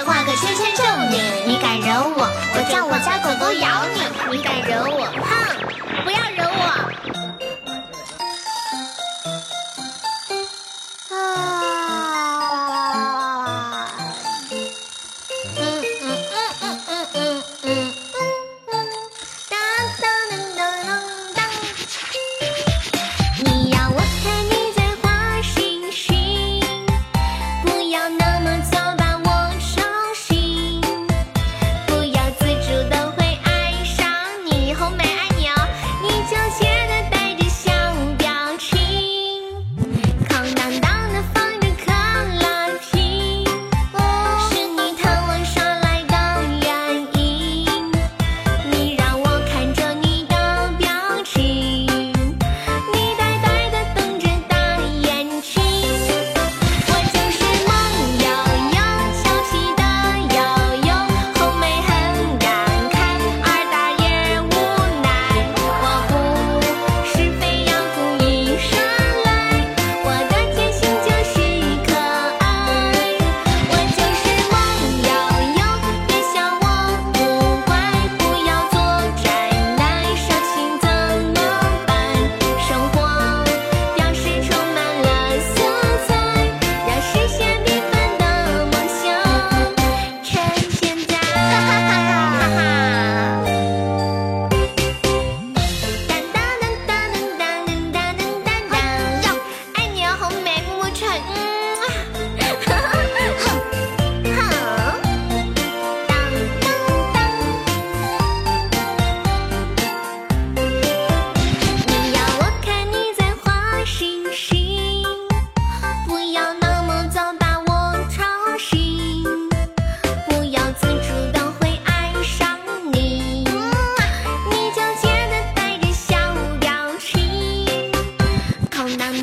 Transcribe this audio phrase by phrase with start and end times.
[0.00, 1.86] 画个圈圈咒你，你敢惹
[2.16, 3.68] 我，我叫我家狗狗咬，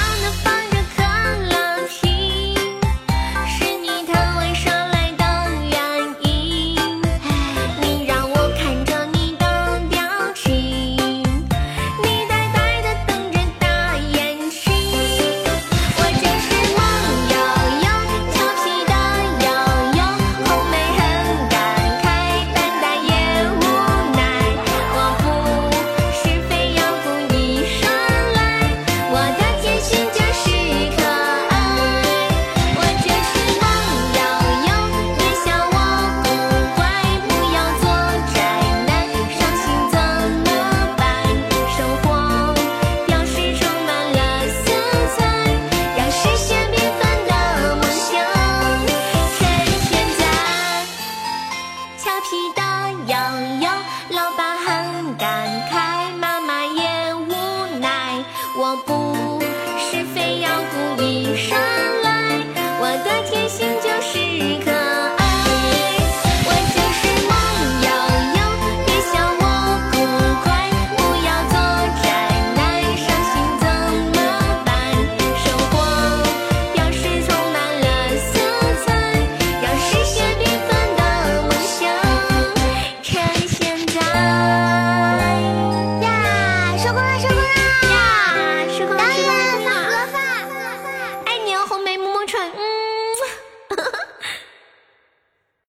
[0.00, 0.59] Found a phone.
[52.30, 52.62] 气得
[53.08, 53.18] 摇
[53.60, 53.72] 摇，
[54.10, 58.24] 老爸很感慨，妈妈也无奈。
[58.56, 59.42] 我不
[59.76, 61.58] 是非要故意耍
[62.04, 62.38] 赖，
[62.78, 64.79] 我的天性就是可爱。